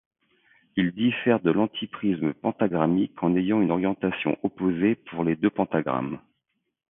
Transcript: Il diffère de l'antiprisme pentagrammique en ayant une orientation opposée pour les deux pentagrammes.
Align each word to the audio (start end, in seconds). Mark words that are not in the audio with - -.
Il 0.77 0.93
diffère 0.93 1.39
de 1.41 1.51
l'antiprisme 1.51 2.33
pentagrammique 2.33 3.21
en 3.21 3.35
ayant 3.35 3.61
une 3.61 3.69
orientation 3.69 4.35
opposée 4.41 4.95
pour 4.95 5.23
les 5.23 5.35
deux 5.35 5.51
pentagrammes. 5.51 6.17